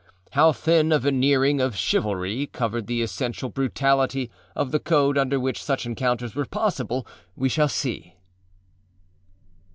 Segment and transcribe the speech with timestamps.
[0.31, 5.63] How thin a veneering of âchivalryâ covered the essential brutality of the code under which
[5.63, 8.15] such encounters were possible we shall see.